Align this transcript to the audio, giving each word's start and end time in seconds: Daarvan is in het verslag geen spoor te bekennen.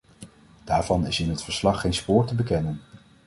Daarvan 0.63 1.05
is 1.07 1.19
in 1.19 1.29
het 1.29 1.43
verslag 1.43 1.81
geen 1.81 1.93
spoor 1.93 2.25
te 2.25 2.35
bekennen. 2.35 2.81